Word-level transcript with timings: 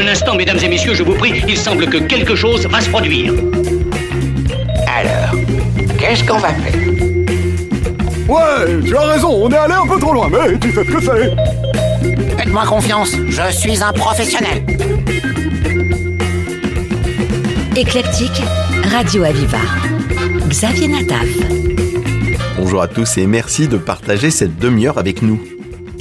Un 0.00 0.08
instant, 0.08 0.34
mesdames 0.34 0.58
et 0.62 0.68
messieurs, 0.68 0.94
je 0.94 1.02
vous 1.02 1.12
prie, 1.12 1.42
il 1.46 1.58
semble 1.58 1.86
que 1.86 1.98
quelque 1.98 2.34
chose 2.34 2.66
va 2.66 2.80
se 2.80 2.88
produire. 2.88 3.34
Alors, 4.86 5.38
qu'est-ce 5.98 6.24
qu'on 6.24 6.38
va 6.38 6.48
faire? 6.54 6.80
Ouais, 8.26 8.82
tu 8.86 8.96
as 8.96 9.00
raison, 9.00 9.28
on 9.28 9.50
est 9.50 9.56
allé 9.56 9.74
un 9.74 9.86
peu 9.86 10.00
trop 10.00 10.14
loin, 10.14 10.30
mais 10.30 10.58
tu 10.58 10.72
sais 10.72 10.84
ce 10.84 10.90
que 10.90 11.02
c'est. 11.02 12.38
Faites-moi 12.38 12.64
confiance, 12.64 13.14
je 13.28 13.52
suis 13.52 13.82
un 13.82 13.92
professionnel. 13.92 14.64
Éclectique, 17.76 18.42
Radio 18.90 19.24
Aviva. 19.24 19.58
Xavier 20.48 20.88
Nataf. 20.88 21.28
Bonjour 22.56 22.80
à 22.80 22.88
tous 22.88 23.18
et 23.18 23.26
merci 23.26 23.68
de 23.68 23.76
partager 23.76 24.30
cette 24.30 24.58
demi-heure 24.58 24.96
avec 24.96 25.20
nous. 25.20 25.42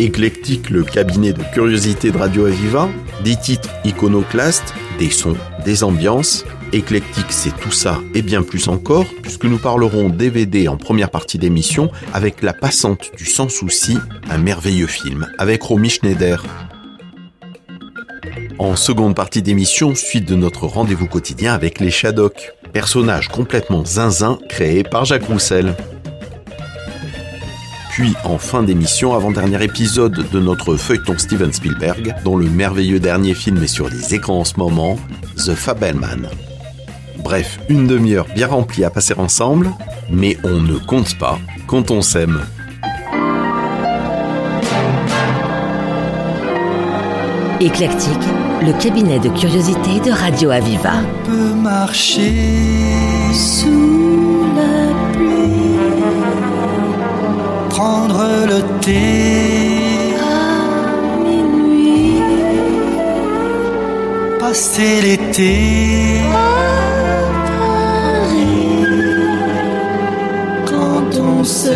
Éclectique, 0.02 0.70
le 0.70 0.86
cabinet 0.86 1.34
de 1.34 1.44
curiosité 1.54 2.10
de 2.10 2.18
Radio 2.18 2.46
Aviva, 2.46 2.88
des 3.22 3.36
titres 3.36 3.70
iconoclastes, 3.84 4.74
des 4.98 5.10
sons, 5.10 5.36
des 5.66 5.84
ambiances. 5.84 6.46
Éclectique, 6.72 7.26
c'est 7.32 7.54
tout 7.60 7.72
ça 7.72 8.00
et 8.16 8.22
bien 8.22 8.42
plus 8.42 8.70
encore, 8.70 9.04
puisque 9.22 9.44
nous 9.44 9.58
parlerons 9.58 10.08
DVD 10.08 10.70
en 10.70 10.78
première 10.78 11.10
partie 11.10 11.38
d'émission 11.38 11.92
avec 12.14 12.42
La 12.42 12.54
Passante 12.54 13.12
du 13.18 13.26
Sans 13.26 13.50
Souci, 13.50 13.98
un 14.30 14.38
merveilleux 14.38 14.88
film, 14.88 15.28
avec 15.38 15.64
Romy 15.64 15.90
Schneider. 15.90 16.46
En 18.58 18.78
seconde 18.78 19.16
partie 19.16 19.42
d'émission, 19.42 19.96
suite 19.96 20.30
de 20.30 20.36
notre 20.36 20.66
rendez-vous 20.66 21.08
quotidien 21.08 21.54
avec 21.54 21.82
les 21.82 21.92
Shadocks, 21.92 22.54
personnage 22.72 23.28
complètement 23.28 23.84
zinzin 23.84 24.40
créé 24.48 24.84
par 24.84 25.04
Jacques 25.04 25.26
Roussel. 25.26 25.76
Puis 28.00 28.16
en 28.24 28.38
fin 28.38 28.64
d'émission, 28.64 29.14
avant-dernier 29.14 29.62
épisode 29.62 30.30
de 30.32 30.40
notre 30.40 30.78
feuilleton 30.78 31.18
Steven 31.18 31.52
Spielberg, 31.52 32.16
dont 32.24 32.38
le 32.38 32.50
merveilleux 32.50 33.02
dernier 33.02 33.34
film 33.34 33.62
est 33.62 33.68
sur 33.68 33.90
les 33.90 34.16
écrans 34.16 34.40
en 34.40 34.46
ce 34.46 34.54
moment, 34.56 34.98
The 35.36 35.54
Fabelman. 35.54 36.30
Bref, 37.18 37.60
une 37.68 37.88
demi-heure 37.88 38.28
bien 38.34 38.48
remplie 38.48 38.86
à 38.86 38.90
passer 38.90 39.16
ensemble, 39.18 39.72
mais 40.10 40.38
on 40.46 40.62
ne 40.62 40.78
compte 40.78 41.20
pas 41.20 41.40
quand 41.68 41.92
on 41.92 42.02
s'aime. 42.02 42.40
Éclectique, 47.60 48.14
le 48.62 48.82
cabinet 48.82 49.20
de 49.20 49.28
curiosité 49.28 50.00
de 50.00 50.12
Radio 50.12 50.52
Aviva. 50.52 51.02
peut 51.26 51.54
marcher 51.54 52.32
sous 53.34 54.46
la 54.56 54.88
pluie, 54.94 54.99
prendre 57.80 58.26
le 58.52 58.60
thé 58.82 60.14
à 60.20 61.24
minuit, 61.24 62.22
passer 64.38 64.96
l'été 65.06 65.56
quand 70.70 71.12
on 71.32 71.42
s'aime. 71.46 71.76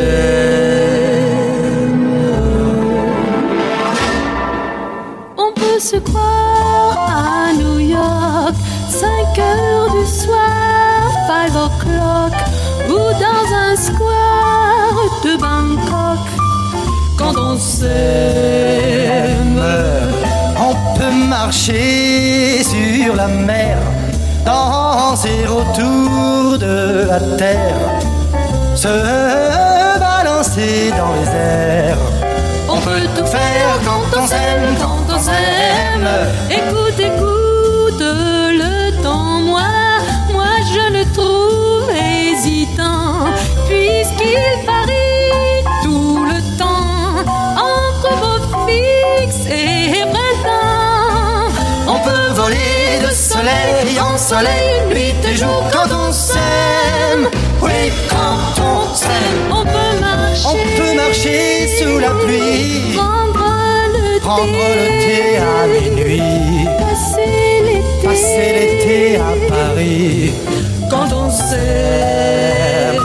On 5.38 5.52
peut 5.62 5.80
se 5.80 5.98
croire 6.10 6.98
à 7.22 7.54
New 7.62 7.80
York, 7.80 8.56
5 8.90 9.40
heures 9.40 9.90
du 9.98 10.06
soir, 10.22 11.00
5 11.28 11.56
o'clock, 11.68 12.36
ou 12.90 13.00
dans 13.26 13.46
un 13.68 13.74
square 13.88 14.24
de 15.24 15.34
Bangkok. 15.38 15.73
On 20.58 20.74
peut 20.98 21.16
marcher 21.28 22.64
sur 22.64 23.16
la 23.16 23.28
mer, 23.28 23.78
danser 24.46 25.46
autour 25.48 26.58
de 26.58 27.08
la 27.08 27.20
terre, 27.38 27.90
se 28.76 28.88
balancer 30.00 30.92
dans 30.98 31.14
les 31.20 31.30
airs. 31.30 31.98
on 32.70 32.78
peut 32.78 33.08
tout 33.16 33.26
faire 33.26 33.80
quand 33.86 34.20
on 34.20 34.28
s'aime, 34.28 34.76
quand 34.80 35.16
on 35.16 35.20
s'aime. 35.20 36.10
Écoute, 36.50 37.00
écoute 37.00 38.02
le 38.02 38.92
temps, 39.04 39.40
moi, 39.42 39.70
moi 40.32 40.52
je 40.74 40.94
le 40.98 41.04
trouve 41.14 41.53
soleil 53.44 54.00
en 54.00 54.18
soleil, 54.18 54.82
nuit 54.90 55.28
et 55.28 55.36
jour 55.36 55.64
quand 55.72 55.90
on 55.94 56.12
s'aime. 56.12 57.28
Oui, 57.62 57.92
quand 58.10 58.62
on 58.62 58.96
s'aime. 58.96 59.52
On 59.52 59.64
peut 59.64 60.00
marcher, 60.00 60.48
On 60.48 60.78
peut 60.78 60.94
marcher 60.96 61.68
sous 61.78 62.00
la 62.00 62.12
pluie, 62.24 62.96
prendre 62.96 63.46
le 63.94 64.20
prendre 64.20 64.64
le 64.80 64.88
thé 65.04 65.38
à 65.38 65.68
minuit, 65.68 66.68
passer 66.80 67.32
l'été, 67.66 68.08
passer 68.08 68.50
l'été 68.58 69.18
à 69.18 69.32
Paris. 69.54 70.34
Quand 70.90 71.12
on 71.14 71.30
s'aime, 71.30 73.02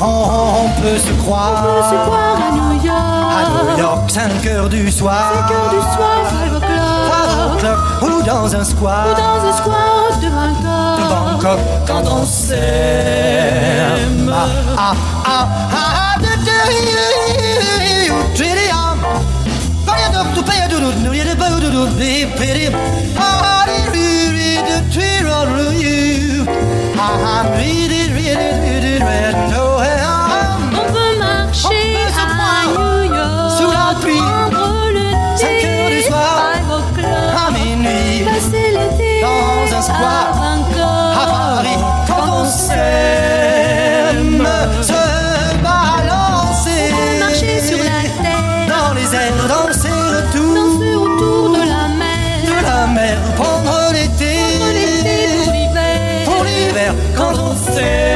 on 0.00 0.68
peut 0.80 0.98
se 0.98 1.12
croire, 1.22 1.62
On 1.62 1.66
peut 1.66 1.82
se 1.82 1.96
croire 2.06 2.36
à 2.36 2.50
New 2.56 2.84
York, 2.84 3.32
à 3.38 3.72
New 3.72 3.78
York, 3.78 4.10
5 4.10 4.46
heures 4.46 4.68
du 4.68 4.90
soir, 4.90 5.32
5 5.48 5.54
heures 5.54 5.70
du 5.70 5.96
soir, 5.96 6.29
dans 8.50 8.56
un 8.58 8.64
square, 8.64 9.06
ou 9.06 9.14
dans 9.14 9.48
un 9.48 9.52
square 9.52 10.18
de 10.20 10.28
Bangkok. 10.28 11.08
Bangkok, 11.08 11.58
quand 11.86 12.02
on 12.10 12.24
s'aime. 12.26 12.58
Ah, 14.32 14.46
ah, 14.76 14.94
ah, 15.24 15.46
ah, 15.72 16.18
de- 16.18 16.24
de- 16.24 16.30
de- 16.42 17.30
à 40.02 41.26
Paris, 41.26 41.78
quand 42.06 42.26
on 42.40 42.44
s'aime, 42.44 42.78
se 44.82 44.92
balancer, 45.62 46.92
marcher 47.18 47.60
sur 47.60 47.78
la 47.78 48.02
terre, 48.22 48.66
dans 48.68 48.92
les 48.94 49.14
airs, 49.14 49.46
danser 49.48 49.88
autour 49.90 50.54
danser 50.54 50.94
autour 50.94 51.50
de 51.50 51.58
la 51.58 51.88
mer, 52.00 52.42
de 52.44 52.56
la 52.64 52.86
mer, 52.86 53.16
prendre 53.36 53.92
l'été, 53.92 54.32
prendre 54.58 54.72
l'été 54.72 55.16
pour 55.44 55.52
l'hiver, 55.52 56.24
pour 56.24 56.44
l'hiver, 56.44 56.92
quand 57.16 57.34
on 57.38 57.54
s'aime. 57.56 58.09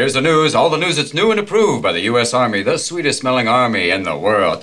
Here's 0.00 0.14
the 0.14 0.22
news. 0.22 0.54
All 0.54 0.70
the 0.70 0.78
news 0.78 0.96
that's 0.96 1.12
new 1.12 1.30
and 1.30 1.38
approved 1.38 1.82
by 1.82 1.92
the 1.92 2.00
U.S. 2.00 2.32
Army, 2.32 2.62
the 2.62 2.78
sweetest 2.78 3.20
smelling 3.20 3.48
army 3.48 3.90
in 3.90 4.02
the 4.02 4.16
world. 4.16 4.62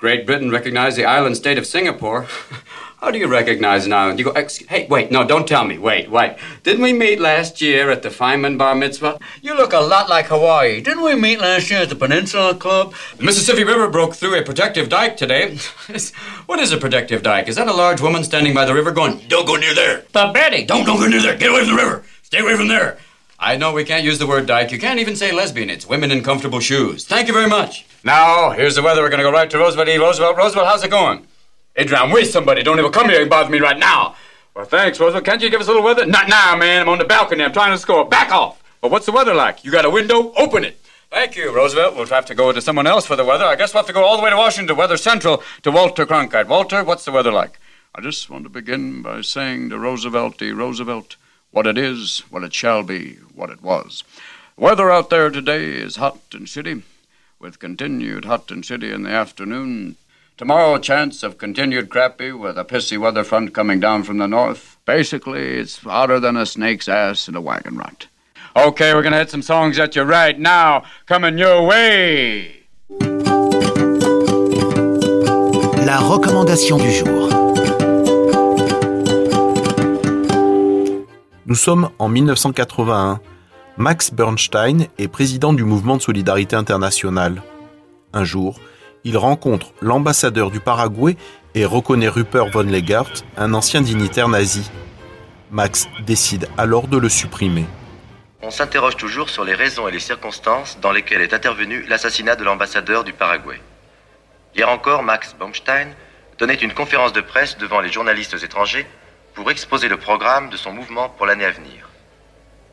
Great 0.00 0.24
Britain 0.24 0.50
recognized 0.50 0.96
the 0.96 1.04
island 1.04 1.36
state 1.36 1.58
of 1.58 1.66
Singapore. 1.66 2.26
How 3.00 3.10
do 3.10 3.18
you 3.18 3.26
recognize 3.26 3.84
an 3.84 3.92
island? 3.92 4.18
You 4.18 4.24
go, 4.24 4.46
hey, 4.66 4.86
wait, 4.88 5.10
no, 5.10 5.26
don't 5.26 5.46
tell 5.46 5.66
me. 5.66 5.76
Wait, 5.76 6.10
wait. 6.10 6.36
Didn't 6.62 6.82
we 6.82 6.94
meet 6.94 7.20
last 7.20 7.60
year 7.60 7.90
at 7.90 8.02
the 8.02 8.08
Feynman 8.08 8.56
Bar 8.56 8.74
Mitzvah? 8.74 9.18
You 9.42 9.54
look 9.54 9.74
a 9.74 9.80
lot 9.80 10.08
like 10.08 10.26
Hawaii. 10.26 10.80
Didn't 10.80 11.04
we 11.04 11.14
meet 11.16 11.38
last 11.38 11.70
year 11.70 11.80
at 11.80 11.90
the 11.90 11.96
Peninsula 11.96 12.54
Club? 12.54 12.94
The 13.18 13.24
Mississippi 13.24 13.62
River 13.62 13.90
broke 13.90 14.14
through 14.14 14.38
a 14.38 14.42
protective 14.42 14.88
dike 14.88 15.18
today. 15.18 15.58
what 16.46 16.58
is 16.60 16.72
a 16.72 16.78
protective 16.78 17.22
dike? 17.22 17.48
Is 17.48 17.56
that 17.56 17.68
a 17.68 17.74
large 17.74 18.00
woman 18.00 18.24
standing 18.24 18.54
by 18.54 18.64
the 18.64 18.72
river 18.72 18.92
going, 18.92 19.20
don't 19.28 19.46
go 19.46 19.56
near 19.56 19.74
there? 19.74 20.04
But 20.12 20.32
Betty, 20.32 20.64
don't, 20.64 20.86
don't 20.86 20.98
go 20.98 21.08
near 21.08 21.20
there. 21.20 21.36
Get 21.36 21.50
away 21.50 21.60
from 21.66 21.76
the 21.76 21.82
river. 21.82 22.04
Stay 22.22 22.38
away 22.38 22.56
from 22.56 22.68
there. 22.68 22.98
I 23.38 23.56
know 23.56 23.74
we 23.74 23.84
can't 23.84 24.04
use 24.04 24.18
the 24.18 24.26
word 24.26 24.46
dyke. 24.46 24.72
You 24.72 24.78
can't 24.78 24.98
even 24.98 25.16
say 25.16 25.30
lesbian. 25.32 25.68
It's 25.68 25.86
women 25.86 26.10
in 26.10 26.22
comfortable 26.22 26.60
shoes. 26.60 27.04
Thank 27.04 27.28
you 27.28 27.34
very 27.34 27.48
much. 27.48 27.86
Now, 28.02 28.50
here's 28.50 28.76
the 28.76 28.82
weather. 28.82 29.02
We're 29.02 29.10
going 29.10 29.18
to 29.18 29.24
go 29.24 29.32
right 29.32 29.50
to 29.50 29.58
Roosevelt 29.58 29.88
E. 29.88 29.98
Roosevelt. 29.98 30.36
Roosevelt, 30.36 30.66
how's 30.66 30.82
it 30.82 30.90
going? 30.90 31.26
Adrian, 31.76 32.02
I'm 32.02 32.10
with 32.10 32.30
somebody. 32.30 32.62
Don't 32.62 32.78
even 32.78 32.92
come 32.92 33.08
here 33.10 33.20
and 33.20 33.28
bother 33.28 33.50
me 33.50 33.58
right 33.58 33.78
now. 33.78 34.16
Well, 34.54 34.64
thanks, 34.64 34.98
Roosevelt. 34.98 35.24
Can't 35.24 35.42
you 35.42 35.50
give 35.50 35.60
us 35.60 35.66
a 35.66 35.70
little 35.70 35.84
weather? 35.84 36.06
Not 36.06 36.28
now, 36.28 36.56
man. 36.56 36.82
I'm 36.82 36.88
on 36.88 36.98
the 36.98 37.04
balcony. 37.04 37.44
I'm 37.44 37.52
trying 37.52 37.72
to 37.72 37.78
score. 37.78 38.08
Back 38.08 38.32
off. 38.32 38.62
Well, 38.80 38.90
what's 38.90 39.06
the 39.06 39.12
weather 39.12 39.34
like? 39.34 39.64
You 39.64 39.70
got 39.70 39.84
a 39.84 39.90
window? 39.90 40.32
Open 40.36 40.64
it. 40.64 40.80
Thank 41.10 41.36
you, 41.36 41.54
Roosevelt. 41.54 41.94
We'll 41.94 42.06
have 42.06 42.26
to 42.26 42.34
go 42.34 42.52
to 42.52 42.60
someone 42.60 42.86
else 42.86 43.04
for 43.04 43.16
the 43.16 43.24
weather. 43.24 43.44
I 43.44 43.56
guess 43.56 43.74
we'll 43.74 43.82
have 43.82 43.88
to 43.88 43.92
go 43.92 44.04
all 44.04 44.16
the 44.16 44.22
way 44.22 44.30
to 44.30 44.36
Washington, 44.36 44.76
Weather 44.76 44.96
Central, 44.96 45.42
to 45.62 45.70
Walter 45.70 46.06
Cronkite. 46.06 46.46
Walter, 46.46 46.82
what's 46.82 47.04
the 47.04 47.12
weather 47.12 47.32
like? 47.32 47.58
I 47.94 48.00
just 48.00 48.30
want 48.30 48.44
to 48.44 48.50
begin 48.50 49.02
by 49.02 49.20
saying 49.20 49.70
to 49.70 49.78
Roosevelt 49.78 50.40
E. 50.40 50.52
Roosevelt 50.52 51.16
what 51.50 51.66
it 51.66 51.76
is, 51.76 52.20
what 52.30 52.44
it 52.44 52.54
shall 52.54 52.82
be, 52.82 53.14
what 53.34 53.50
it 53.50 53.62
was. 53.62 54.04
The 54.56 54.62
Weather 54.62 54.90
out 54.90 55.10
there 55.10 55.30
today 55.30 55.64
is 55.64 55.96
hot 55.96 56.20
and 56.32 56.46
shitty, 56.46 56.82
with 57.40 57.58
continued 57.58 58.26
hot 58.26 58.50
and 58.50 58.62
shitty 58.62 58.92
in 58.92 59.02
the 59.02 59.10
afternoon. 59.10 59.96
Tomorrow, 60.36 60.78
chance 60.78 61.22
of 61.22 61.38
continued 61.38 61.88
crappy 61.88 62.32
with 62.32 62.58
a 62.58 62.64
pissy 62.64 62.98
weather 62.98 63.24
front 63.24 63.54
coming 63.54 63.80
down 63.80 64.02
from 64.02 64.18
the 64.18 64.28
north. 64.28 64.76
Basically, 64.84 65.58
it's 65.58 65.78
hotter 65.78 66.20
than 66.20 66.36
a 66.36 66.44
snake's 66.44 66.86
ass 66.86 67.28
in 67.28 67.34
a 67.34 67.40
wagon 67.40 67.78
rut. 67.78 68.08
Okay, 68.54 68.92
we're 68.92 69.02
gonna 69.02 69.16
hit 69.16 69.30
some 69.30 69.42
songs 69.42 69.78
at 69.78 69.96
you 69.96 70.02
right 70.02 70.38
now, 70.38 70.84
coming 71.06 71.38
your 71.38 71.66
way. 71.66 72.56
La 75.86 75.98
recommandation 76.10 76.76
du 76.76 76.90
jour. 76.90 77.30
Nous 81.46 81.58
sommes 81.58 81.90
en 81.98 82.08
1981. 82.10 83.20
Max 83.80 84.12
Bernstein 84.12 84.88
est 84.98 85.08
président 85.08 85.54
du 85.54 85.64
mouvement 85.64 85.96
de 85.96 86.02
solidarité 86.02 86.54
internationale. 86.54 87.42
Un 88.12 88.24
jour, 88.24 88.60
il 89.04 89.16
rencontre 89.16 89.72
l'ambassadeur 89.80 90.50
du 90.50 90.60
Paraguay 90.60 91.16
et 91.54 91.64
reconnaît 91.64 92.10
Rupert 92.10 92.50
von 92.50 92.64
Legert, 92.64 93.10
un 93.38 93.54
ancien 93.54 93.80
dignitaire 93.80 94.28
nazi. 94.28 94.70
Max 95.50 95.88
décide 96.04 96.46
alors 96.58 96.88
de 96.88 96.98
le 96.98 97.08
supprimer. 97.08 97.64
On 98.42 98.50
s'interroge 98.50 98.98
toujours 98.98 99.30
sur 99.30 99.44
les 99.44 99.54
raisons 99.54 99.88
et 99.88 99.92
les 99.92 99.98
circonstances 99.98 100.78
dans 100.82 100.92
lesquelles 100.92 101.22
est 101.22 101.32
intervenu 101.32 101.82
l'assassinat 101.88 102.36
de 102.36 102.44
l'ambassadeur 102.44 103.02
du 103.02 103.14
Paraguay. 103.14 103.62
Hier 104.54 104.68
encore, 104.68 105.02
Max 105.02 105.34
Baumstein 105.40 105.94
donnait 106.38 106.52
une 106.52 106.74
conférence 106.74 107.14
de 107.14 107.22
presse 107.22 107.56
devant 107.56 107.80
les 107.80 107.90
journalistes 107.90 108.36
étrangers 108.42 108.86
pour 109.32 109.50
exposer 109.50 109.88
le 109.88 109.96
programme 109.96 110.50
de 110.50 110.58
son 110.58 110.70
mouvement 110.70 111.08
pour 111.08 111.24
l'année 111.24 111.46
à 111.46 111.50
venir. 111.50 111.89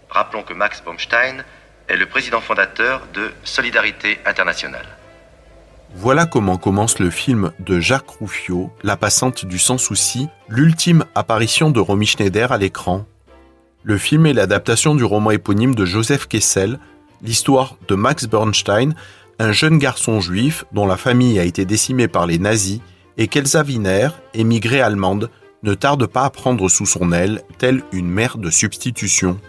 Rappelons 0.10 0.44
que 0.44 0.54
Max 0.54 0.82
Baumstein 0.84 1.44
est 1.88 1.96
le 1.96 2.06
président 2.06 2.42
fondateur 2.42 3.08
de 3.14 3.32
Solidarité 3.44 4.20
Internationale. 4.26 4.86
Voilà 5.96 6.26
comment 6.26 6.58
commence 6.58 7.00
le 7.00 7.10
film 7.10 7.52
de 7.60 7.80
Jacques 7.80 8.10
Rouffio, 8.10 8.72
La 8.84 8.98
passante 8.98 9.46
du 9.46 9.58
sans 9.58 9.78
souci, 9.78 10.28
l'ultime 10.50 11.06
apparition 11.16 11.72
de 11.72 11.80
Romy 11.80 12.06
Schneider 12.06 12.52
à 12.52 12.58
l'écran. 12.58 13.06
Le 13.84 13.98
film 13.98 14.26
est 14.26 14.34
l'adaptation 14.34 14.96
du 14.96 15.06
roman 15.06 15.32
éponyme 15.32 15.76
de 15.76 15.86
Joseph 15.86 16.28
Kessel, 16.28 16.80
l'histoire 17.22 17.78
de 17.88 17.96
Max 17.96 18.26
Bernstein, 18.26 18.96
un 19.40 19.52
jeune 19.52 19.78
garçon 19.78 20.20
juif 20.20 20.66
dont 20.72 20.86
la 20.86 20.98
famille 20.98 21.40
a 21.40 21.44
été 21.44 21.64
décimée 21.64 22.08
par 22.08 22.28
les 22.28 22.38
nazis 22.38 22.82
et 23.18 23.28
qu'Elsa 23.28 23.64
Wiener, 23.64 24.10
émigrée 24.34 24.82
allemande, 24.82 25.30
ne 25.64 25.74
tarde 25.74 26.06
pas 26.06 26.26
à 26.26 26.30
prendre 26.30 26.70
sous 26.70 26.86
son 26.86 27.12
aile, 27.12 27.42
telle 27.58 27.82
une 27.92 28.10
mère 28.10 28.38
de 28.38 28.50
substitution. 28.50 29.40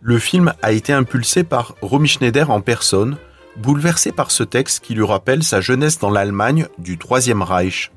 Le 0.00 0.18
film 0.18 0.52
a 0.62 0.70
été 0.72 0.92
impulsé 0.92 1.42
par 1.42 1.74
Romy 1.82 2.06
Schneider 2.06 2.50
en 2.50 2.60
personne, 2.60 3.16
bouleversé 3.56 4.12
par 4.12 4.30
ce 4.30 4.44
texte 4.44 4.84
qui 4.84 4.94
lui 4.94 5.04
rappelle 5.04 5.42
sa 5.42 5.60
jeunesse 5.60 5.98
dans 5.98 6.10
l'Allemagne 6.10 6.66
du 6.78 6.98
Troisième 6.98 7.42
Reich. 7.42 7.90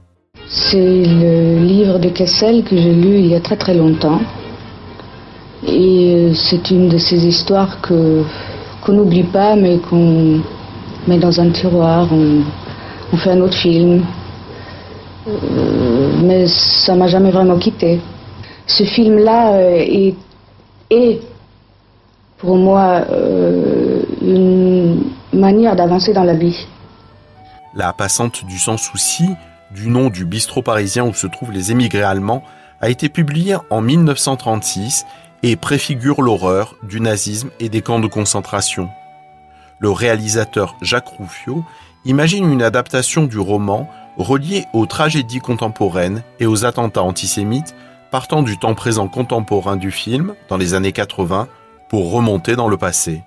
C'est 0.48 1.04
le 1.06 1.60
livre 1.60 2.00
de 2.00 2.10
Kessel 2.10 2.64
que 2.64 2.76
j'ai 2.76 2.96
lu 2.96 3.20
il 3.20 3.28
y 3.28 3.36
a 3.36 3.40
très 3.40 3.56
très 3.56 3.76
longtemps. 3.76 4.20
Et 5.68 6.16
euh, 6.16 6.34
c'est 6.34 6.72
une 6.72 6.90
de 6.90 6.98
ces 6.98 7.28
histoires 7.28 7.82
que 7.82 8.24
qu'on 8.82 8.94
n'oublie 8.94 9.24
pas, 9.24 9.56
mais 9.56 9.78
qu'on 9.78 10.42
met 11.08 11.20
dans 11.20 11.40
un 11.40 11.52
tiroir, 11.52 12.08
on, 12.12 13.18
fait 13.18 13.30
un 13.30 13.42
autre 13.42 13.58
film. 13.58 14.04
Euh, 15.28 16.12
mais 16.24 16.48
ça 16.48 16.96
m'a 16.96 17.06
jamais 17.06 17.30
vraiment 17.30 17.58
quitté. 17.58 18.00
Ce 18.66 18.84
film-là 18.84 19.54
euh, 19.54 20.16
est, 20.90 21.22
pour 22.42 22.58
moi 22.58 23.06
euh, 23.12 24.02
une 24.20 25.04
manière 25.32 25.76
d'avancer 25.76 26.12
dans 26.12 26.24
la 26.24 26.34
vie. 26.34 26.68
La 27.76 27.94
passante 27.94 28.44
du 28.46 28.58
sans 28.58 28.78
souci, 28.78 29.30
du 29.70 29.90
nom 29.90 30.10
du 30.10 30.26
bistrot 30.26 30.64
parisien 30.64 31.06
où 31.06 31.14
se 31.14 31.28
trouvent 31.28 31.52
les 31.52 31.72
émigrés 31.72 32.02
allemands, 32.02 32.44
a 32.82 32.90
été 32.90 33.10
publiée 33.10 33.56
en 33.70 33.82
1936 33.82 35.06
et 35.44 35.56
préfigure 35.56 36.22
l'horreur 36.22 36.76
du 36.84 37.00
nazisme 37.00 37.52
et 37.60 37.70
des 37.70 37.82
camps 37.82 38.00
de 38.00 38.08
concentration. 38.08 38.90
Le 39.80 39.92
réalisateur 39.92 40.76
Jacques 40.82 41.10
Rouffio 41.10 41.64
imagine 42.06 42.52
une 42.52 42.64
adaptation 42.64 43.24
du 43.24 43.38
roman 43.38 43.88
reliée 44.18 44.66
aux 44.74 44.88
tragédies 44.88 45.40
contemporaines 45.40 46.24
et 46.40 46.48
aux 46.48 46.66
attentats 46.66 47.04
antisémites 47.04 47.76
partant 48.10 48.42
du 48.44 48.58
temps 48.58 48.76
présent 48.76 49.08
contemporain 49.08 49.78
du 49.78 49.90
film, 49.90 50.34
dans 50.50 50.58
les 50.58 50.74
années 50.74 50.92
80, 50.92 51.48
pour 51.92 52.14
remonter 52.14 52.56
dans 52.56 52.70
le 52.70 52.78
passé. 52.78 53.22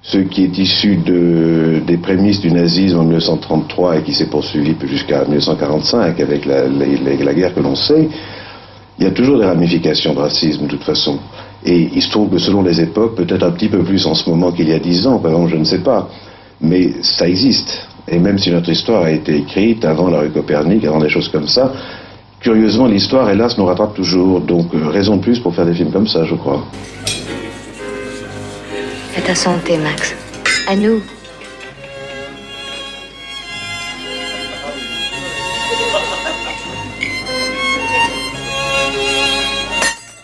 Ce 0.00 0.16
qui 0.16 0.44
est 0.44 0.56
issu 0.56 0.96
de, 0.96 1.82
des 1.86 1.98
prémices 1.98 2.40
du 2.40 2.50
nazisme 2.50 2.98
en 2.98 3.02
1933 3.02 3.98
et 3.98 4.02
qui 4.02 4.14
s'est 4.14 4.30
poursuivi 4.30 4.74
jusqu'à 4.86 5.24
1945 5.24 6.18
avec 6.18 6.46
la, 6.46 6.66
la, 6.66 7.34
guerre 7.34 7.54
que 7.54 7.60
l'on 7.60 7.76
sait, 7.76 8.08
il 8.98 9.04
y 9.04 9.06
a 9.06 9.10
toujours 9.10 9.38
des 9.38 9.44
ramifications 9.44 10.14
de 10.14 10.18
racisme 10.18 10.62
de 10.62 10.68
toute 10.68 10.82
façon. 10.82 11.18
Et 11.66 11.90
il 11.94 12.00
se 12.00 12.10
trouve 12.10 12.30
que 12.30 12.38
selon 12.38 12.62
les 12.62 12.80
époques, 12.80 13.16
peut-être 13.16 13.42
un 13.42 13.50
petit 13.50 13.68
peu 13.68 13.84
plus 13.84 14.06
en 14.06 14.14
ce 14.14 14.30
moment 14.30 14.50
qu'il 14.50 14.70
y 14.70 14.72
a 14.72 14.78
dix 14.78 15.06
ans, 15.06 15.18
par 15.18 15.32
exemple, 15.32 15.50
je 15.50 15.56
ne 15.56 15.64
sais 15.64 15.82
pas, 15.82 16.08
mais 16.62 17.02
ça 17.02 17.28
existe. 17.28 17.86
Et 18.08 18.18
même 18.18 18.38
si 18.38 18.50
notre 18.50 18.70
histoire 18.70 19.02
a 19.02 19.10
été 19.10 19.36
écrite 19.36 19.84
avant 19.84 20.08
la 20.08 20.20
rue 20.20 20.30
Copernic, 20.30 20.86
avant 20.86 21.00
des 21.00 21.10
choses 21.10 21.28
comme 21.28 21.48
ça, 21.48 21.70
curieusement, 22.40 22.86
l'histoire, 22.86 23.28
hélas, 23.28 23.58
nous 23.58 23.66
rattrape 23.66 23.92
toujours. 23.92 24.40
Donc, 24.40 24.74
euh, 24.74 24.88
raison 24.88 25.16
de 25.18 25.20
plus 25.20 25.38
pour 25.38 25.54
faire 25.54 25.66
des 25.66 25.74
films 25.74 25.92
comme 25.92 26.08
ça, 26.08 26.24
je 26.24 26.34
crois. 26.34 26.64
À 29.20 29.22
ta 29.22 29.34
santé, 29.34 29.76
Max. 29.76 30.14
À 30.66 30.74
nous. 30.74 31.02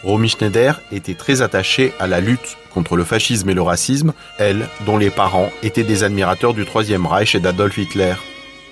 Romy 0.02 0.30
Schneider 0.30 0.80
était 0.92 1.12
très 1.12 1.42
attachée 1.42 1.92
à 2.00 2.06
la 2.06 2.20
lutte 2.20 2.56
contre 2.72 2.96
le 2.96 3.04
fascisme 3.04 3.50
et 3.50 3.54
le 3.54 3.60
racisme, 3.60 4.14
elle, 4.38 4.66
dont 4.86 4.96
les 4.96 5.10
parents 5.10 5.50
étaient 5.62 5.82
des 5.82 6.02
admirateurs 6.02 6.54
du 6.54 6.64
Troisième 6.64 7.04
Reich 7.04 7.34
et 7.34 7.40
d'Adolf 7.40 7.76
Hitler. 7.76 8.14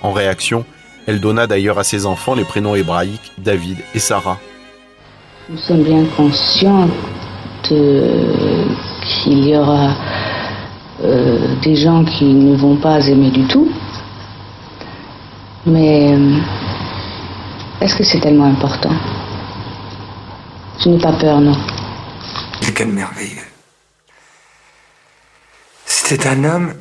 En 0.01 0.13
réaction, 0.13 0.65
elle 1.07 1.21
donna 1.21 1.47
d'ailleurs 1.47 1.79
à 1.79 1.85
ses 1.85 2.07
enfants 2.07 2.35
les 2.35 2.45
prénoms 2.45 2.75
hébraïques 2.75 3.33
David 3.37 3.77
et 3.95 3.99
Sarah. 3.99 4.39
Nous 5.51 5.59
sommes 5.59 5.85
bien 5.85 6.07
conscients 6.17 6.89
qu'il 7.69 9.49
y 9.49 9.55
aura 9.55 10.14
euh, 11.05 11.55
des 11.63 11.77
gens 11.77 12.03
qui 12.05 12.25
ne 12.25 12.57
vont 12.57 12.77
pas 12.77 13.07
aimer 13.09 13.31
du 13.31 13.47
tout. 13.47 13.71
Mais 15.67 16.15
euh, 16.15 16.39
est-ce 17.81 17.95
que 17.97 18.05
c'est 18.05 18.21
tellement 18.21 18.47
important? 18.47 18.95
Je 20.81 20.89
n'ai 20.89 20.99
pas 20.99 21.13
peur, 21.13 21.41
non. 21.41 21.57
De 22.63 22.85
merveilleux. 22.85 23.47
C'était 25.85 26.27
un 26.27 26.43
homme 26.45 26.75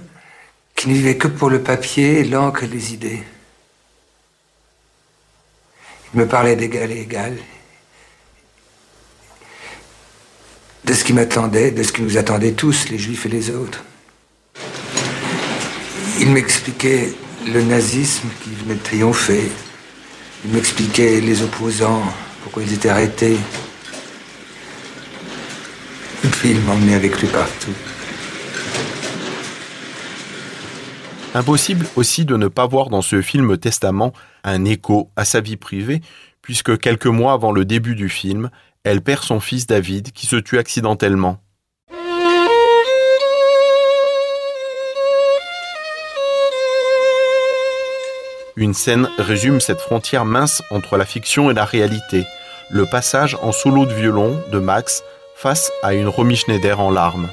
qui 0.75 0.87
ne 0.89 0.93
vivait 0.93 1.17
que 1.17 1.27
pour 1.27 1.49
le 1.49 1.61
papier, 1.61 2.23
l'encre 2.23 2.63
et 2.63 2.67
les 2.67 2.93
idées. 2.93 3.23
Il 6.13 6.21
me 6.21 6.27
parlait 6.27 6.55
d'égal 6.55 6.91
à 6.91 6.95
égal. 6.95 7.37
De 10.85 10.93
ce 10.93 11.03
qui 11.03 11.13
m'attendait, 11.13 11.71
de 11.71 11.83
ce 11.83 11.91
qui 11.91 12.01
nous 12.01 12.17
attendait 12.17 12.53
tous, 12.53 12.89
les 12.89 12.97
juifs 12.97 13.25
et 13.25 13.29
les 13.29 13.49
autres. 13.49 13.83
Il 16.19 16.29
m'expliquait 16.29 17.13
le 17.45 17.61
nazisme 17.63 18.27
qui 18.43 18.51
venait 18.51 18.75
de 18.75 18.83
triompher. 18.83 19.51
Il 20.45 20.51
m'expliquait 20.53 21.19
les 21.21 21.41
opposants, 21.41 22.03
pourquoi 22.43 22.63
ils 22.63 22.73
étaient 22.73 22.89
arrêtés. 22.89 23.37
Et 26.23 26.27
puis 26.27 26.51
il 26.51 26.59
m'emmenait 26.61 26.95
avec 26.95 27.19
lui 27.19 27.27
partout. 27.27 27.73
Impossible 31.35 31.87
aussi 31.95 32.25
de 32.25 32.37
ne 32.37 32.47
pas 32.47 32.67
voir 32.67 32.89
dans 32.89 33.01
ce 33.01 33.21
film 33.21 33.57
Testament 33.57 34.13
un 34.43 34.65
écho 34.65 35.09
à 35.15 35.25
sa 35.25 35.41
vie 35.41 35.57
privée, 35.57 36.01
puisque 36.43 36.77
quelques 36.77 37.07
mois 37.07 37.33
avant 37.33 37.51
le 37.51 37.65
début 37.65 37.95
du 37.95 38.07
film, 38.07 38.51
elle 38.83 39.01
perd 39.01 39.23
son 39.23 39.39
fils 39.39 39.65
David 39.65 40.11
qui 40.11 40.27
se 40.27 40.35
tue 40.35 40.59
accidentellement. 40.59 41.39
Une 48.55 48.75
scène 48.75 49.09
résume 49.17 49.59
cette 49.59 49.81
frontière 49.81 50.25
mince 50.25 50.61
entre 50.69 50.95
la 50.97 51.05
fiction 51.05 51.49
et 51.49 51.55
la 51.55 51.65
réalité, 51.65 52.23
le 52.69 52.85
passage 52.85 53.35
en 53.41 53.51
solo 53.51 53.87
de 53.87 53.93
violon 53.93 54.39
de 54.51 54.59
Max 54.59 55.03
face 55.35 55.71
à 55.81 55.95
une 55.95 56.07
Romy 56.07 56.35
Schneider 56.35 56.79
en 56.79 56.91
larmes. 56.91 57.29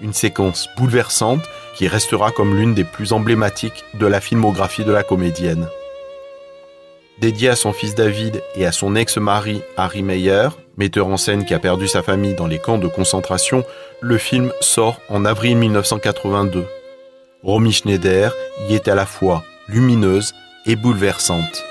Une 0.00 0.12
séquence 0.12 0.68
bouleversante 0.76 1.42
qui 1.74 1.88
restera 1.88 2.30
comme 2.30 2.56
l'une 2.56 2.74
des 2.74 2.84
plus 2.84 3.12
emblématiques 3.12 3.84
de 3.94 4.06
la 4.06 4.20
filmographie 4.20 4.84
de 4.84 4.92
la 4.92 5.02
comédienne. 5.02 5.66
Dédié 7.18 7.48
à 7.48 7.56
son 7.56 7.72
fils 7.72 7.96
David 7.96 8.40
et 8.54 8.64
à 8.64 8.72
son 8.72 8.94
ex-mari 8.94 9.62
Harry 9.76 10.02
Meyer, 10.02 10.48
metteur 10.76 11.08
en 11.08 11.16
scène 11.16 11.44
qui 11.44 11.52
a 11.52 11.58
perdu 11.58 11.88
sa 11.88 12.04
famille 12.04 12.34
dans 12.34 12.46
les 12.46 12.60
camps 12.60 12.78
de 12.78 12.86
concentration, 12.86 13.64
le 14.00 14.18
film 14.18 14.52
sort 14.60 15.00
en 15.08 15.24
avril 15.24 15.56
1982. 15.56 16.64
Romy 17.42 17.72
Schneider 17.72 18.32
y 18.68 18.74
est 18.74 18.86
à 18.86 18.94
la 18.94 19.04
fois 19.04 19.42
lumineuse 19.68 20.32
et 20.66 20.76
bouleversante. 20.76 21.69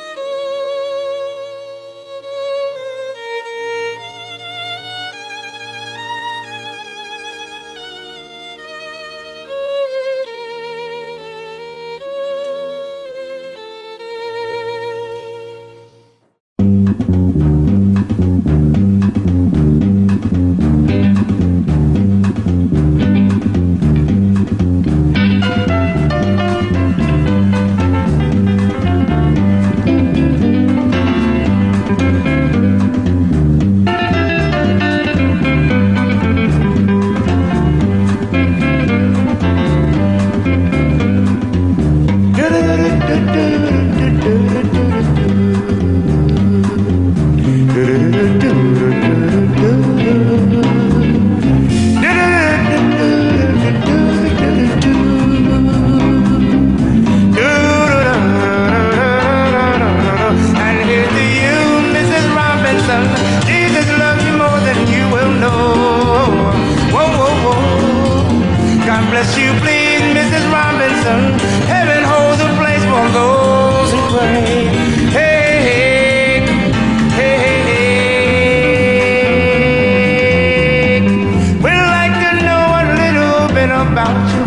about 83.91 84.34
you. 84.36 84.38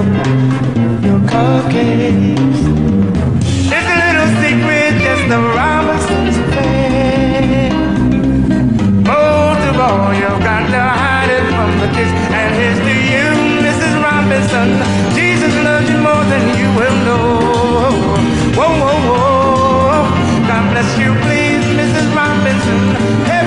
up 0.00 1.04
your 1.04 1.20
cupcakes. 1.28 2.60
It's 3.76 3.88
a 3.94 3.98
little 4.04 4.30
secret 4.40 4.92
just 5.04 5.24
the 5.28 5.40
Robinson's 5.56 6.38
face. 6.54 7.74
Most 9.12 9.62
of 9.70 9.76
all, 9.86 10.08
you've 10.20 10.42
got 10.50 10.64
to 10.74 10.82
hide 11.00 11.30
it 11.38 11.44
from 11.52 11.70
the 11.82 11.88
kids. 11.96 12.12
And 12.40 12.50
here's 12.58 12.80
to 12.88 12.94
you, 13.12 13.26
Mrs. 13.66 13.92
Robinson. 14.06 14.68
Jesus 15.18 15.52
loves 15.66 15.88
you 15.90 15.98
more 16.08 16.24
than 16.32 16.44
you 16.58 16.68
will 16.78 16.98
know. 17.06 17.24
Whoa, 18.58 18.72
whoa, 18.82 18.98
whoa. 19.08 20.48
God 20.48 20.64
bless 20.72 20.90
you, 21.02 21.10
please, 21.24 21.64
Mrs. 21.80 22.06
Robinson. 22.16 22.80
Hey. 23.26 23.39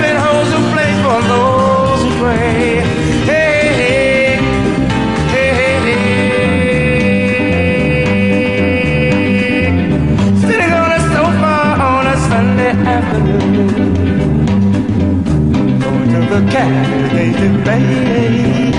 candidate 16.54 17.36
debate. 17.40 18.74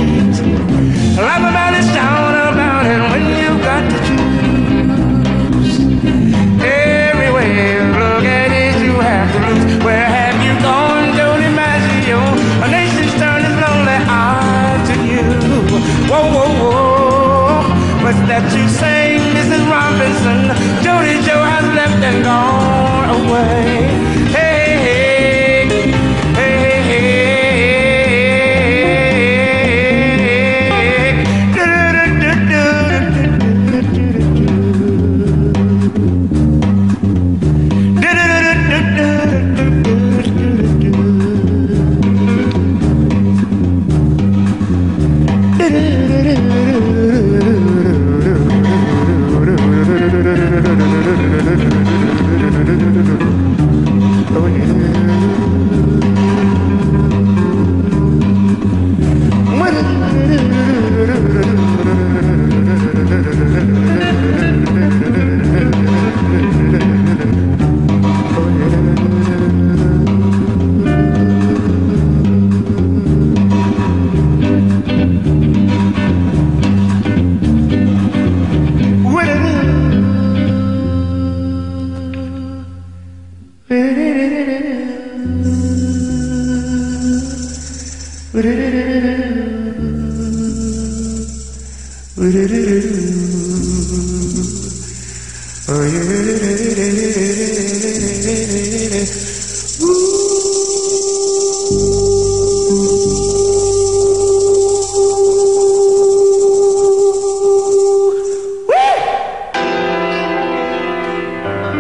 Love 1.18 1.65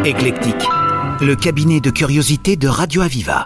Éclectique, 0.05 0.55
le 1.19 1.35
cabinet 1.35 1.81
de 1.81 1.89
curiosité 1.89 2.55
de 2.55 2.67
Radio 2.67 3.01
Aviva. 3.01 3.45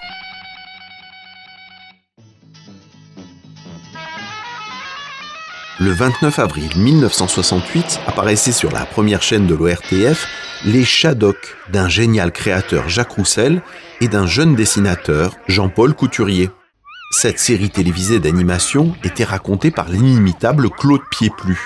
Le 5.80 5.92
29 5.92 6.38
avril 6.40 6.70
1968 6.76 8.02
apparaissait 8.06 8.52
sur 8.52 8.72
la 8.72 8.86
première 8.86 9.22
chaîne 9.22 9.48
de 9.48 9.56
l'ORTF 9.56 10.28
Les 10.66 10.84
Shadocks 10.84 11.56
d'un 11.72 11.88
génial 11.88 12.34
créateur 12.34 12.90
Jacques 12.90 13.14
Roussel 13.14 13.62
et 14.02 14.10
d'un 14.10 14.28
jeune 14.28 14.56
dessinateur 14.56 15.38
Jean-Paul 15.48 15.94
Couturier. 15.94 16.50
Cette 17.12 17.40
série 17.40 17.70
télévisée 17.70 18.20
d'animation 18.20 18.94
était 19.06 19.24
racontée 19.24 19.72
par 19.72 19.88
l'inimitable 19.88 20.70
Claude 20.70 21.02
Pieplu. 21.12 21.58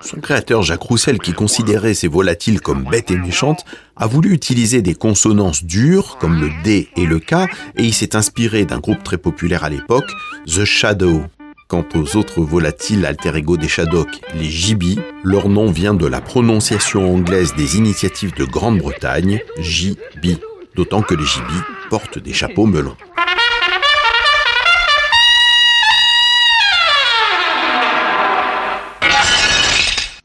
Son 0.00 0.20
créateur 0.20 0.62
Jacques 0.62 0.82
Roussel, 0.82 1.20
qui 1.20 1.34
considérait 1.34 1.94
ces 1.94 2.08
volatiles 2.08 2.60
comme 2.60 2.84
bêtes 2.84 3.12
et 3.12 3.16
méchantes, 3.16 3.64
a 3.94 4.08
voulu 4.08 4.32
utiliser 4.32 4.82
des 4.82 4.96
consonances 4.96 5.64
dures 5.64 6.18
comme 6.18 6.40
le 6.40 6.50
D 6.64 6.88
et 6.96 7.06
le 7.06 7.20
K 7.20 7.48
et 7.76 7.84
il 7.84 7.94
s'est 7.94 8.16
inspiré 8.16 8.64
d'un 8.64 8.80
groupe 8.80 9.04
très 9.04 9.18
populaire 9.18 9.62
à 9.62 9.70
l'époque, 9.70 10.10
The 10.46 10.64
Shadow. 10.64 11.22
Quant 11.68 11.84
aux 11.96 12.16
autres 12.16 12.42
volatiles 12.42 13.04
alter 13.04 13.34
ego 13.34 13.56
des 13.56 13.66
Shadocks, 13.66 14.20
les 14.36 14.48
Jibi, 14.48 15.00
leur 15.24 15.48
nom 15.48 15.68
vient 15.68 15.94
de 15.94 16.06
la 16.06 16.20
prononciation 16.20 17.12
anglaise 17.12 17.56
des 17.56 17.76
initiatives 17.76 18.32
de 18.34 18.44
Grande-Bretagne, 18.44 19.40
JB, 19.58 20.36
d'autant 20.76 21.02
que 21.02 21.14
les 21.14 21.24
Jibi 21.24 21.58
portent 21.90 22.20
des 22.20 22.32
chapeaux 22.32 22.66
melons. 22.66 22.96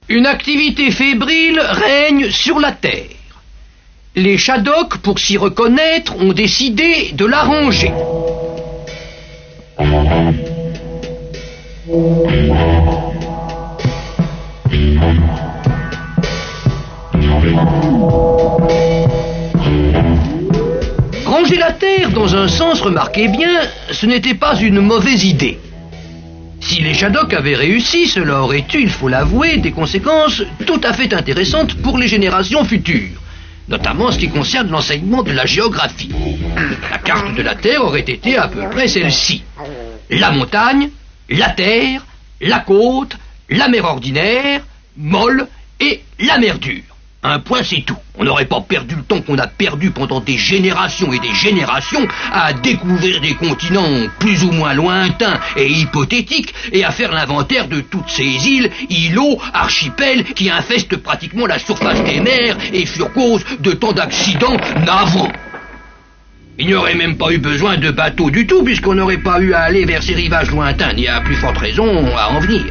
Une 0.09 0.27
activité 0.27 0.91
fébrile 0.91 1.59
règne 1.59 2.29
sur 2.29 2.59
la 2.59 2.71
Terre. 2.71 3.05
Les 4.15 4.37
Shadocks, 4.37 4.97
pour 4.97 5.17
s'y 5.17 5.37
reconnaître, 5.37 6.17
ont 6.17 6.33
décidé 6.33 7.13
de 7.13 7.25
l'arranger. 7.25 7.91
Ranger 21.25 21.57
la 21.57 21.73
Terre 21.73 22.11
dans 22.11 22.33
un 22.33 22.47
sens, 22.47 22.79
remarquez 22.79 23.27
bien, 23.27 23.49
ce 23.91 24.05
n'était 24.05 24.35
pas 24.35 24.57
une 24.57 24.79
mauvaise 24.79 25.25
idée. 25.25 25.59
Si 26.61 26.81
les 26.81 26.93
Shadocks 26.93 27.33
avaient 27.33 27.55
réussi, 27.55 28.07
cela 28.07 28.41
aurait 28.41 28.65
eu, 28.73 28.79
il 28.79 28.89
faut 28.89 29.09
l'avouer, 29.09 29.57
des 29.57 29.71
conséquences 29.71 30.43
tout 30.65 30.79
à 30.85 30.93
fait 30.93 31.13
intéressantes 31.13 31.75
pour 31.81 31.97
les 31.97 32.07
générations 32.07 32.63
futures, 32.63 33.19
notamment 33.67 34.05
en 34.05 34.11
ce 34.11 34.17
qui 34.17 34.29
concerne 34.29 34.69
l'enseignement 34.69 35.23
de 35.23 35.33
la 35.33 35.45
géographie. 35.45 36.11
La 36.89 36.99
carte 36.99 37.35
de 37.35 37.41
la 37.41 37.55
Terre 37.55 37.83
aurait 37.83 37.99
été 37.99 38.37
à 38.37 38.47
peu 38.47 38.69
près 38.69 38.87
celle-ci. 38.87 39.43
La 40.09 40.31
montagne, 40.31 40.89
la 41.31 41.49
terre, 41.49 42.05
la 42.39 42.59
côte, 42.59 43.17
la 43.49 43.67
mer 43.67 43.85
ordinaire, 43.85 44.61
molle 44.97 45.47
et 45.79 46.01
la 46.19 46.37
mer 46.37 46.59
dure. 46.59 46.83
Un 47.23 47.37
point, 47.37 47.61
c'est 47.63 47.81
tout. 47.81 47.97
On 48.17 48.23
n'aurait 48.23 48.45
pas 48.45 48.61
perdu 48.61 48.95
le 48.95 49.03
temps 49.03 49.21
qu'on 49.21 49.37
a 49.37 49.45
perdu 49.45 49.91
pendant 49.91 50.21
des 50.21 50.39
générations 50.39 51.13
et 51.13 51.19
des 51.19 51.33
générations 51.35 52.07
à 52.33 52.51
découvrir 52.51 53.21
des 53.21 53.35
continents 53.35 54.07
plus 54.17 54.43
ou 54.43 54.51
moins 54.51 54.73
lointains 54.73 55.39
et 55.55 55.67
hypothétiques 55.67 56.51
et 56.71 56.83
à 56.83 56.89
faire 56.89 57.11
l'inventaire 57.11 57.67
de 57.67 57.81
toutes 57.81 58.09
ces 58.09 58.23
îles, 58.23 58.71
îlots, 58.89 59.39
archipels 59.53 60.23
qui 60.33 60.49
infestent 60.49 60.97
pratiquement 60.97 61.45
la 61.45 61.59
surface 61.59 62.03
des 62.03 62.19
mers 62.19 62.57
et 62.73 62.87
furent 62.87 63.13
cause 63.13 63.45
de 63.59 63.73
tant 63.73 63.91
d'accidents 63.91 64.57
navrants. 64.83 65.31
Il 66.59 66.67
n'y 66.67 66.73
aurait 66.75 66.95
même 66.95 67.17
pas 67.17 67.31
eu 67.31 67.37
besoin 67.37 67.77
de 67.77 67.91
bateaux 67.91 68.29
du 68.29 68.45
tout, 68.45 68.63
puisqu'on 68.63 68.95
n'aurait 68.95 69.17
pas 69.17 69.39
eu 69.39 69.53
à 69.53 69.61
aller 69.61 69.85
vers 69.85 70.03
ces 70.03 70.13
rivages 70.13 70.51
lointains, 70.51 70.93
ni 70.93 71.07
à 71.07 71.21
plus 71.21 71.35
forte 71.35 71.57
raison 71.57 72.05
à 72.15 72.29
en 72.29 72.39
venir. 72.39 72.65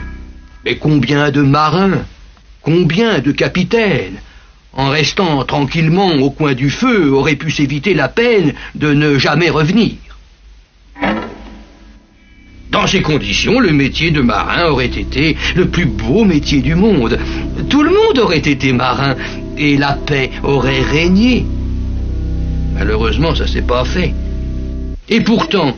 Mais 0.65 0.77
combien 0.77 1.31
de 1.31 1.43
marins, 1.43 2.05
combien 2.63 3.19
de 3.21 3.33
capitaines, 3.33 4.21
en 4.75 4.91
restant 4.91 5.45
tranquillement 5.45 6.13
au 6.17 6.31
coin 6.31 6.53
du 6.53 6.71
feu, 6.71 7.11
auraient 7.13 7.37
pu 7.37 7.51
s'éviter 7.51 7.95
la 7.95 8.09
peine 8.09 8.53
de 8.75 8.93
ne 8.93 9.19
jamais 9.19 9.51
revenir? 9.51 9.93
Dans 12.71 12.87
ces 12.87 13.03
conditions, 13.03 13.59
le 13.59 13.73
métier 13.73 14.13
de 14.13 14.21
marin 14.21 14.69
aurait 14.69 14.87
été 14.87 15.37
le 15.57 15.67
plus 15.67 15.87
beau 15.87 16.25
métier 16.25 16.61
du 16.61 16.77
monde. 16.77 17.19
Tout 17.69 17.83
le 17.83 17.91
monde 17.91 18.19
aurait 18.19 18.39
été 18.39 18.73
marin, 18.73 19.17
et 19.59 19.77
la 19.77 19.95
paix 19.95 20.31
aurait 20.45 20.83
régné. 20.83 21.47
Malheureusement, 22.81 23.35
ça 23.35 23.47
s'est 23.47 23.61
pas 23.61 23.85
fait. 23.85 24.15
Et 25.11 25.21
pourtant, 25.21 25.77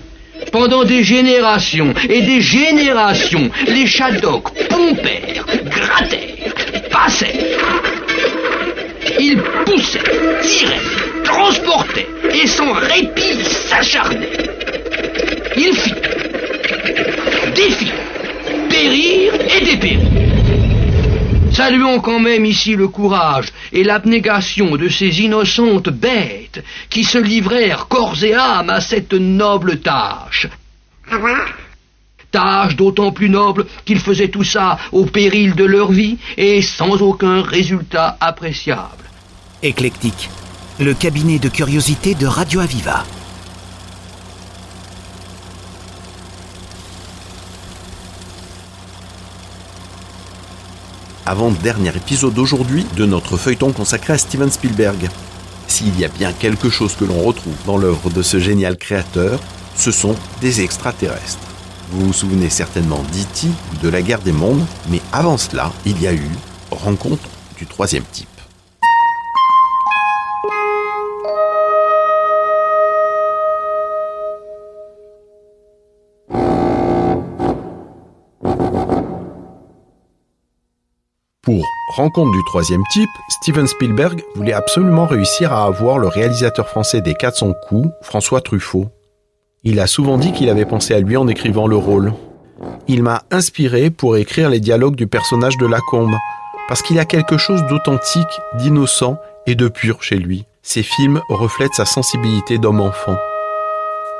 pendant 0.53 0.85
des 0.85 1.03
générations 1.03 1.93
et 2.09 2.23
des 2.23 2.41
générations, 2.41 3.51
les 3.67 3.89
Shadocks 3.89 4.53
pompèrent, 4.69 5.45
grattèrent, 5.65 6.55
passèrent. 6.93 7.83
Ils 9.19 9.43
poussaient, 9.67 9.99
tiraient, 10.43 11.25
transportaient 11.25 12.07
et 12.41 12.47
sans 12.47 12.73
répit 12.73 13.43
s'acharnaient. 13.67 14.39
Ils 15.57 15.75
firent, 15.75 15.97
défirent, 17.53 17.93
périrent 18.71 19.35
et 19.57 19.65
dépérirent. 19.65 20.32
Saluons 21.63 22.01
quand 22.01 22.19
même 22.19 22.45
ici 22.45 22.75
le 22.75 22.89
courage 22.89 23.53
et 23.73 23.85
l'abnégation 23.85 24.75
de 24.77 24.89
ces 24.89 25.21
innocentes 25.21 25.91
bêtes 25.91 26.65
qui 26.91 27.05
se 27.05 27.19
livrèrent 27.19 27.87
corps 27.87 28.21
et 28.25 28.35
âme 28.35 28.69
à 28.69 28.81
cette 28.81 29.13
noble 29.13 29.79
tâche. 29.79 30.49
Tâche 32.33 32.75
d'autant 32.75 33.13
plus 33.13 33.29
noble 33.29 33.67
qu'ils 33.85 34.01
faisaient 34.01 34.27
tout 34.27 34.43
ça 34.43 34.77
au 34.91 35.05
péril 35.05 35.55
de 35.55 35.65
leur 35.65 35.93
vie 35.93 36.19
et 36.37 36.63
sans 36.63 37.01
aucun 37.01 37.43
résultat 37.43 38.17
appréciable. 38.21 39.05
Éclectique, 39.63 40.31
le 40.81 40.95
cabinet 40.95 41.39
de 41.39 41.49
curiosité 41.49 42.17
de 42.17 42.27
Radio 42.27 42.59
Aviva. 42.59 43.05
Avant-dernier 51.27 51.91
épisode 51.97 52.35
d'aujourd'hui 52.35 52.87
de 52.97 53.07
notre 53.07 53.37
feuilleton 53.37 53.73
consacré 53.73 54.15
à 54.15 54.19
Steven 54.19 54.51
Spielberg. 54.51 55.09
S'il 55.69 55.99
y 55.99 56.05
a 56.05 56.09
bien 56.09 56.33
quelque 56.33 56.71
chose 56.71 56.95
que 56.95 57.05
l'on 57.05 57.23
retrouve 57.23 57.55
dans 57.67 57.79
l'œuvre 57.79 58.11
de 58.11 58.23
ce 58.23 58.39
génial 58.39 58.77
créateur, 58.77 59.41
ce 59.77 59.91
sont 59.91 60.15
des 60.41 60.61
extraterrestres. 60.61 61.39
Vous 61.91 62.07
vous 62.07 62.13
souvenez 62.13 62.51
certainement 62.51 63.03
d'E.T. 63.13 63.49
ou 63.49 63.83
de 63.83 63.89
la 63.89 64.03
guerre 64.03 64.21
des 64.21 64.33
mondes, 64.33 64.65
mais 64.91 65.01
avant 65.13 65.39
cela, 65.39 65.73
il 65.85 66.01
y 66.01 66.07
a 66.07 66.13
eu 66.13 66.29
Rencontre 66.71 67.29
du 67.59 67.67
troisième 67.67 68.05
type. 68.11 68.42
Rencontre 81.95 82.33
du 82.33 82.43
troisième 82.45 82.85
type, 82.91 83.11
Steven 83.29 83.67
Spielberg 83.67 84.23
voulait 84.35 84.55
absolument 84.55 85.05
réussir 85.05 85.53
à 85.53 85.67
avoir 85.67 85.99
le 85.99 86.09
réalisateur 86.09 86.67
français 86.67 87.03
des 87.03 87.13
400 87.13 87.53
coups, 87.69 87.87
François 88.01 88.41
Truffaut. 88.41 88.87
Il 89.63 89.79
a 89.79 89.87
souvent 89.87 90.17
dit 90.17 90.33
qu'il 90.33 90.49
avait 90.49 90.65
pensé 90.65 90.95
à 90.95 91.01
lui 91.01 91.19
en 91.19 91.29
écrivant 91.29 91.67
le 91.67 91.77
rôle. 91.77 92.15
Il 92.89 93.03
m'a 93.03 93.25
inspiré 93.31 93.91
pour 93.91 94.17
écrire 94.17 94.49
les 94.49 94.59
dialogues 94.59 94.95
du 94.95 95.07
personnage 95.07 95.59
de 95.59 95.67
Lacombe, 95.67 96.17
parce 96.67 96.81
qu'il 96.81 96.99
a 96.99 97.05
quelque 97.05 97.37
chose 97.37 97.63
d'authentique, 97.67 98.41
d'innocent 98.55 99.19
et 99.47 99.55
de 99.55 99.69
pur 99.69 100.03
chez 100.03 100.17
lui. 100.17 100.47
Ses 100.63 100.83
films 100.83 101.21
reflètent 101.29 101.75
sa 101.75 101.85
sensibilité 101.85 102.57
d'homme-enfant. 102.57 103.19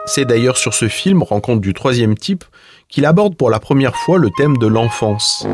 C'est 0.05 0.27
d'ailleurs 0.27 0.59
sur 0.59 0.75
ce 0.75 0.89
film, 0.89 1.23
Rencontre 1.23 1.63
du 1.63 1.73
troisième 1.73 2.17
type, 2.17 2.45
qu'il 2.91 3.07
aborde 3.07 3.35
pour 3.35 3.49
la 3.49 3.61
première 3.61 3.97
fois 3.97 4.19
le 4.19 4.29
thème 4.37 4.59
de 4.59 4.67
l'enfance. 4.67 5.47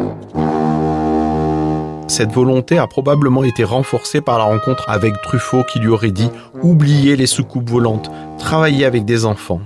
Cette 2.08 2.32
volonté 2.32 2.78
a 2.78 2.86
probablement 2.86 3.44
été 3.44 3.64
renforcée 3.64 4.20
par 4.20 4.38
la 4.38 4.44
rencontre 4.44 4.88
avec 4.88 5.20
Truffaut 5.22 5.62
qui 5.62 5.78
lui 5.78 5.88
aurait 5.88 6.10
dit 6.10 6.30
«Oubliez 6.62 7.16
les 7.16 7.26
soucoupes 7.26 7.70
volantes, 7.70 8.10
travaillez 8.38 8.84
avec 8.84 9.04
des 9.04 9.24
enfants». 9.24 9.60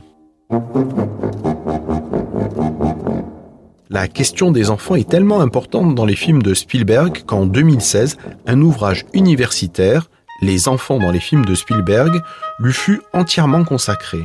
la 4.02 4.08
question 4.08 4.50
des 4.50 4.70
enfants 4.70 4.94
est 4.94 5.08
tellement 5.08 5.40
importante 5.42 5.94
dans 5.94 6.06
les 6.06 6.16
films 6.16 6.42
de 6.42 6.54
Spielberg 6.54 7.22
qu'en 7.24 7.46
2016, 7.46 8.16
un 8.46 8.60
ouvrage 8.60 9.04
universitaire, 9.12 10.08
Les 10.40 10.66
enfants 10.66 10.98
dans 10.98 11.12
les 11.12 11.20
films 11.20 11.44
de 11.44 11.54
Spielberg, 11.54 12.20
lui 12.58 12.72
fut 12.72 13.00
entièrement 13.12 13.62
consacré. 13.62 14.18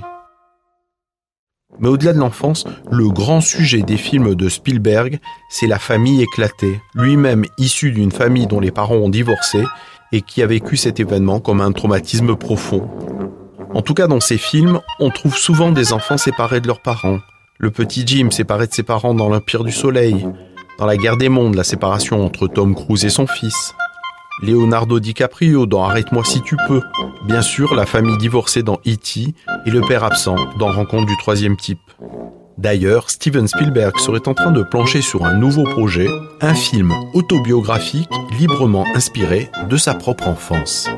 Mais 1.79 1.89
au-delà 1.89 2.13
de 2.13 2.19
l'enfance, 2.19 2.65
le 2.91 3.09
grand 3.09 3.41
sujet 3.41 3.81
des 3.81 3.97
films 3.97 4.35
de 4.35 4.49
Spielberg, 4.49 5.19
c'est 5.49 5.67
la 5.67 5.79
famille 5.79 6.21
éclatée, 6.21 6.79
lui-même 6.95 7.45
issu 7.57 7.91
d'une 7.91 8.11
famille 8.11 8.47
dont 8.47 8.59
les 8.59 8.71
parents 8.71 8.95
ont 8.95 9.09
divorcé 9.09 9.63
et 10.11 10.21
qui 10.21 10.41
a 10.41 10.47
vécu 10.47 10.77
cet 10.77 10.99
événement 10.99 11.39
comme 11.39 11.61
un 11.61 11.71
traumatisme 11.71 12.35
profond. 12.35 12.89
En 13.73 13.81
tout 13.81 13.93
cas, 13.93 14.07
dans 14.07 14.19
ces 14.19 14.37
films, 14.37 14.79
on 14.99 15.09
trouve 15.09 15.35
souvent 15.35 15.71
des 15.71 15.93
enfants 15.93 16.17
séparés 16.17 16.61
de 16.61 16.67
leurs 16.67 16.81
parents. 16.81 17.19
Le 17.59 17.71
petit 17.71 18.03
Jim 18.05 18.29
séparé 18.31 18.67
de 18.67 18.73
ses 18.73 18.83
parents 18.83 19.13
dans 19.13 19.29
l'Empire 19.29 19.63
du 19.63 19.71
Soleil. 19.71 20.25
Dans 20.79 20.85
la 20.85 20.97
guerre 20.97 21.17
des 21.17 21.29
mondes, 21.29 21.55
la 21.55 21.63
séparation 21.63 22.25
entre 22.25 22.47
Tom 22.47 22.75
Cruise 22.75 23.03
et 23.03 23.09
son 23.09 23.27
fils. 23.27 23.75
Leonardo 24.41 24.99
DiCaprio 24.99 25.65
dans 25.65 25.83
Arrête-moi 25.83 26.23
si 26.23 26.41
tu 26.41 26.55
peux. 26.67 26.81
Bien 27.25 27.41
sûr, 27.41 27.73
la 27.73 27.85
famille 27.85 28.17
divorcée 28.17 28.61
dans 28.61 28.79
E.T. 28.85 29.33
et 29.65 29.71
le 29.71 29.81
père 29.81 30.03
absent 30.03 30.35
dans 30.59 30.71
Rencontre 30.71 31.07
du 31.07 31.17
troisième 31.17 31.57
type. 31.57 31.79
D'ailleurs, 32.57 33.09
Steven 33.09 33.47
Spielberg 33.47 33.97
serait 33.97 34.27
en 34.27 34.33
train 34.33 34.51
de 34.51 34.63
plancher 34.63 35.01
sur 35.01 35.25
un 35.25 35.33
nouveau 35.33 35.63
projet, 35.63 36.07
un 36.41 36.53
film 36.53 36.93
autobiographique 37.13 38.09
librement 38.39 38.85
inspiré 38.95 39.49
de 39.69 39.77
sa 39.77 39.93
propre 39.93 40.27
enfance. 40.27 40.89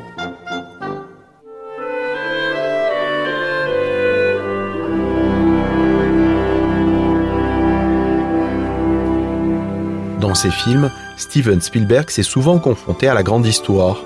Dans 10.19 10.35
ses 10.35 10.51
films, 10.51 10.91
Steven 11.15 11.61
Spielberg 11.61 12.09
s'est 12.09 12.23
souvent 12.23 12.59
confronté 12.59 13.07
à 13.07 13.13
la 13.13 13.23
grande 13.23 13.45
histoire. 13.45 14.03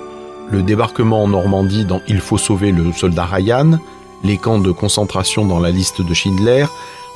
Le 0.50 0.62
débarquement 0.62 1.24
en 1.24 1.28
Normandie 1.28 1.84
dans 1.84 2.00
Il 2.06 2.20
faut 2.20 2.38
sauver 2.38 2.70
le 2.70 2.92
soldat 2.92 3.24
Ryan, 3.24 3.78
les 4.22 4.38
camps 4.38 4.60
de 4.60 4.70
concentration 4.70 5.44
dans 5.44 5.58
la 5.58 5.70
liste 5.70 6.02
de 6.02 6.14
Schindler, 6.14 6.66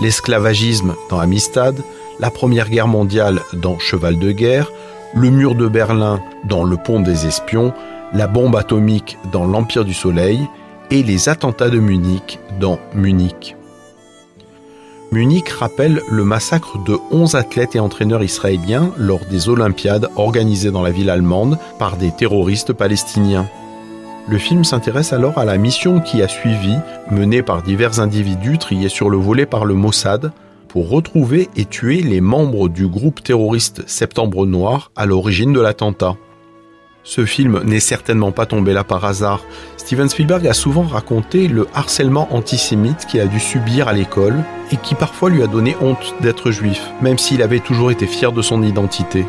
l'esclavagisme 0.01 0.95
dans 1.11 1.21
Amistad, 1.21 1.81
la 2.19 2.31
Première 2.31 2.69
Guerre 2.69 2.89
mondiale 2.89 3.41
dans 3.53 3.79
Cheval 3.79 4.19
de 4.19 4.33
guerre, 4.33 4.71
le 5.15 5.31
mur 5.31 5.55
de 5.55 5.69
Berlin 5.69 6.21
dans 6.45 6.65
Le 6.65 6.77
pont 6.77 7.01
des 7.01 7.27
espions, 7.27 7.73
la 8.13 8.27
bombe 8.27 8.57
atomique 8.57 9.17
dans 9.33 9.47
L'Empire 9.47 9.85
du 9.85 9.95
Soleil 9.95 10.41
et 10.91 11.03
les 11.05 11.29
attentats 11.29 11.71
de 11.71 11.79
Munich 11.79 12.41
dans 12.59 12.79
Munich. 12.95 13.58
Munich 15.11 15.49
rappelle 15.49 16.03
le 16.11 16.23
massacre 16.23 16.77
de 16.85 16.99
11 17.11 17.35
athlètes 17.35 17.75
et 17.75 17.81
entraîneurs 17.81 18.23
israéliens 18.23 18.93
lors 18.99 19.25
des 19.25 19.49
Olympiades 19.49 20.11
organisées 20.17 20.71
dans 20.71 20.83
la 20.83 20.91
ville 20.91 21.09
allemande 21.09 21.59
par 21.79 21.97
des 21.97 22.11
terroristes 22.11 22.75
palestiniens. 22.75 23.49
Le 24.29 24.37
film 24.37 24.65
s'intéresse 24.65 25.15
alors 25.15 25.39
à 25.39 25.47
la 25.47 25.57
mission 25.57 26.01
qui 26.01 26.21
a 26.21 26.29
suivi, 26.29 26.75
menée 27.11 27.43
par 27.43 27.63
divers 27.63 28.01
individus 28.01 28.59
triés 28.59 28.91
sur 28.91 29.09
le 29.09 29.17
volet 29.17 29.47
par 29.47 29.65
le 29.65 29.73
Mossad, 29.73 30.31
pour 30.69 30.91
retrouver 30.91 31.49
et 31.57 31.65
tuer 31.65 32.03
les 32.03 32.21
membres 32.21 32.69
du 32.69 32.87
groupe 32.87 33.23
terroriste 33.23 33.89
Septembre 33.89 34.45
Noir 34.45 34.91
à 34.95 35.07
l'origine 35.07 35.55
de 35.55 35.61
l'attentat. 35.61 36.17
Ce 37.09 37.25
film 37.25 37.63
n'est 37.65 37.81
certainement 37.81 38.33
pas 38.33 38.45
tombé 38.45 38.75
là 38.75 38.85
par 38.85 39.03
hasard. 39.07 39.43
Steven 39.79 40.11
Spielberg 40.11 40.47
a 40.47 40.53
souvent 40.53 40.83
raconté 40.83 41.49
le 41.49 41.67
harcèlement 41.73 42.29
antisémite 42.35 43.07
qu'il 43.07 43.21
a 43.21 43.27
dû 43.27 43.41
subir 43.41 43.89
à 43.89 43.95
l'école 43.95 44.45
et 44.73 44.77
qui 44.77 44.95
parfois 44.95 45.31
lui 45.31 45.43
a 45.43 45.47
donné 45.47 45.75
honte 45.81 46.15
d'être 46.21 46.51
juif, 46.51 46.91
même 47.01 47.17
s'il 47.17 47.41
avait 47.41 47.61
toujours 47.61 47.91
été 47.91 48.07
fier 48.07 48.31
de 48.31 48.43
son 48.43 48.63
identité. 48.63 49.25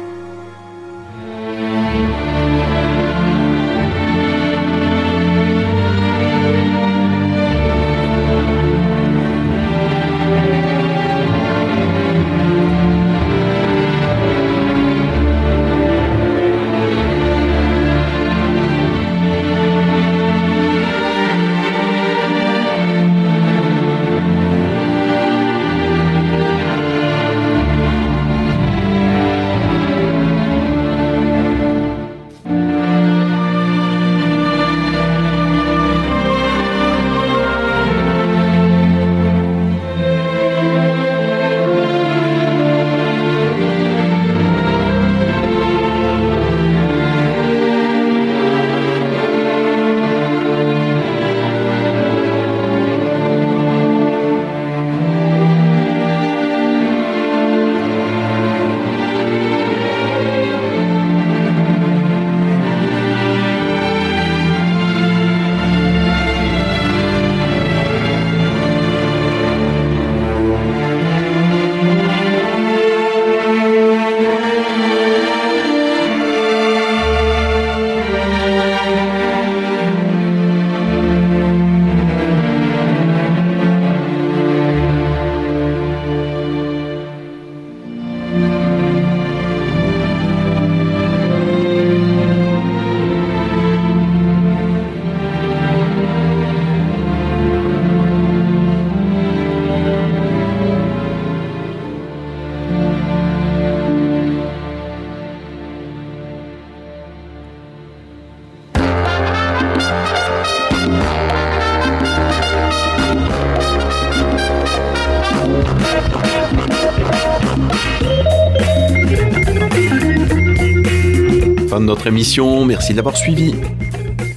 De 121.79 121.85
notre 121.85 122.07
émission, 122.07 122.65
merci 122.65 122.91
de 122.91 122.97
l'avoir 122.97 123.15
suivi. 123.15 123.55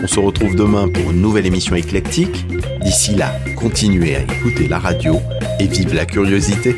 On 0.01 0.07
se 0.07 0.21
retrouve 0.21 0.55
demain 0.55 0.87
pour 0.87 1.11
une 1.11 1.21
nouvelle 1.21 1.45
émission 1.45 1.75
éclectique. 1.75 2.47
D'ici 2.81 3.17
là, 3.17 3.35
continuez 3.57 4.15
à 4.15 4.21
écouter 4.21 4.69
la 4.69 4.79
radio 4.79 5.19
et 5.59 5.67
vive 5.67 5.93
la 5.93 6.07
curiosité. 6.07 6.77